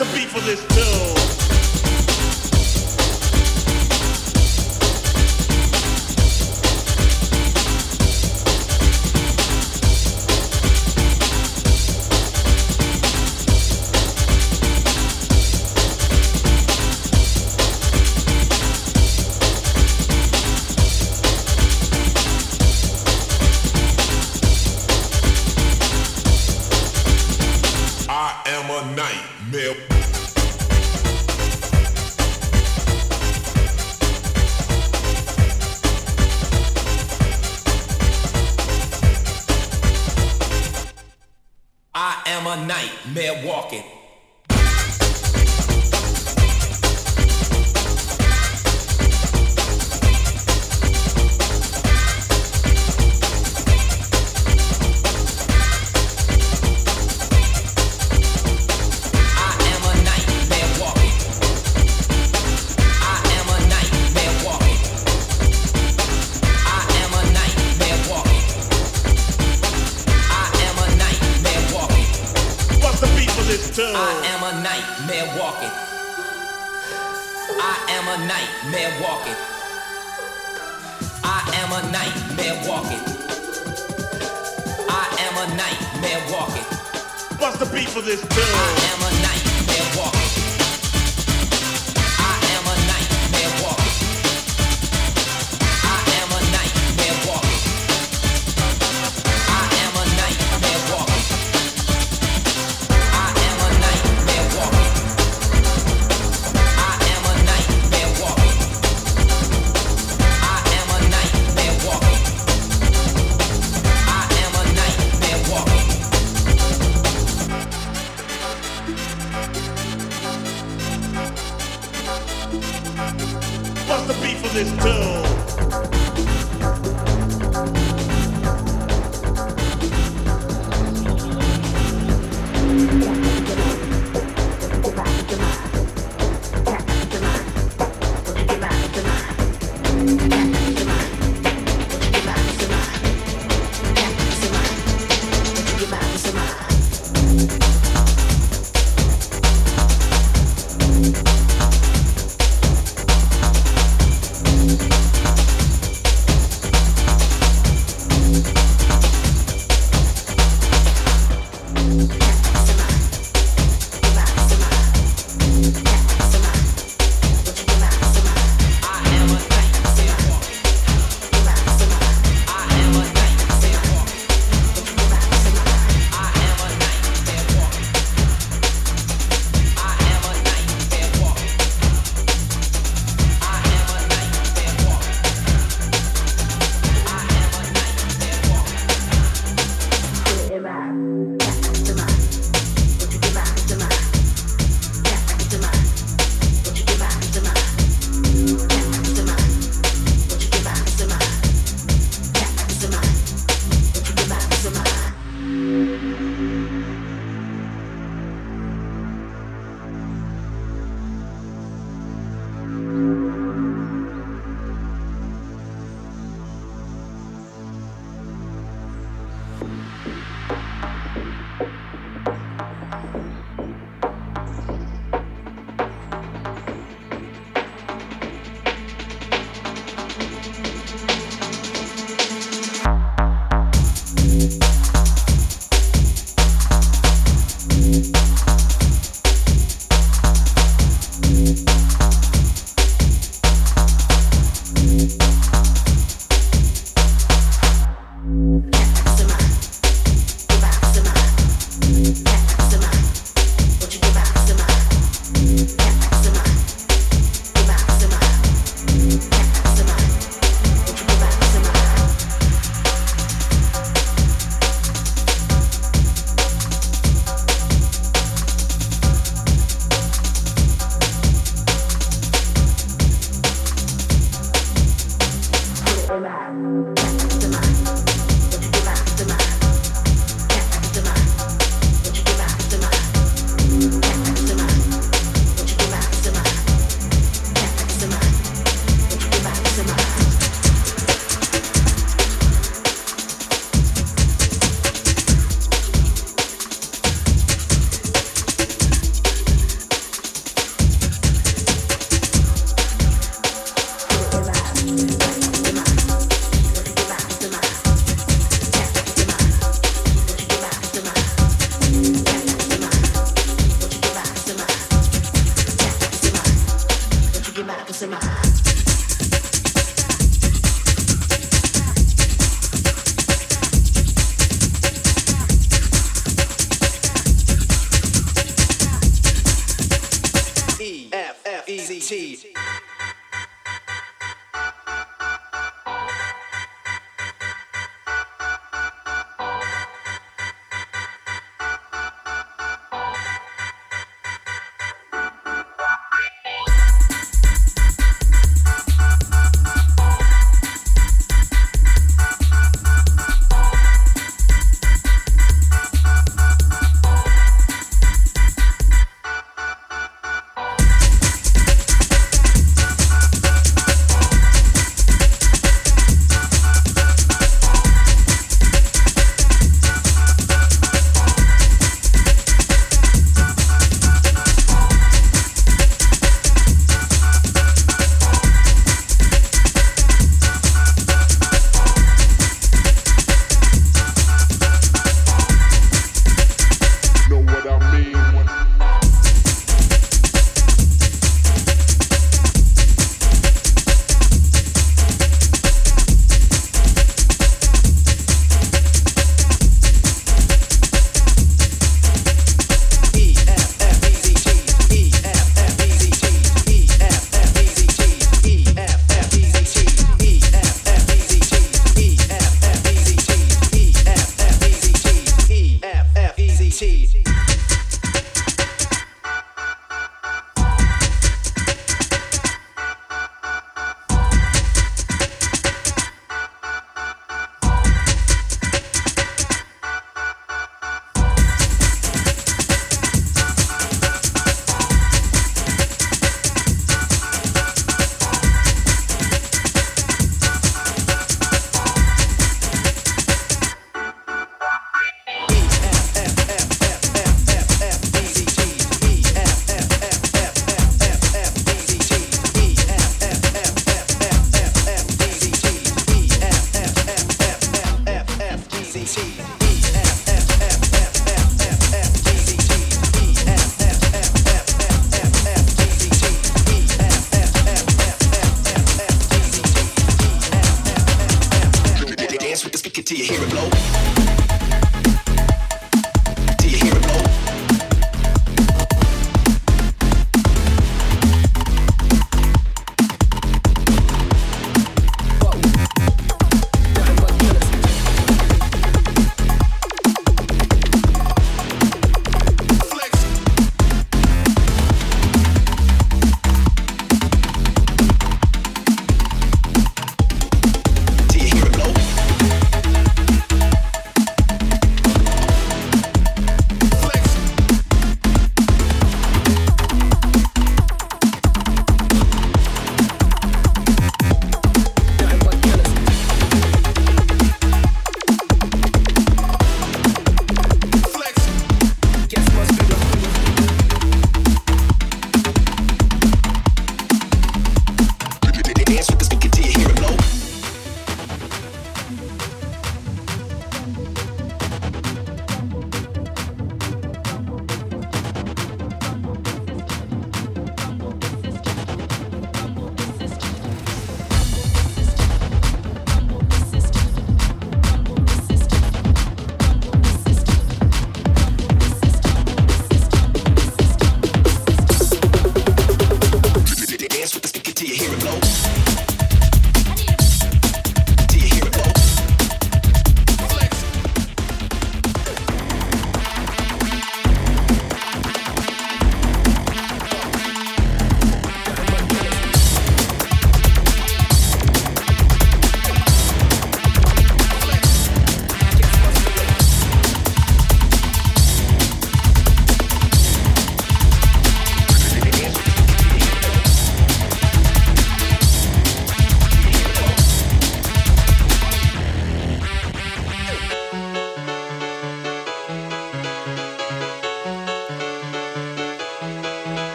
[0.00, 1.19] I am for this walking.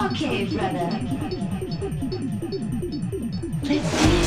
[0.00, 0.90] Okay, brother.
[3.64, 4.17] Let's see.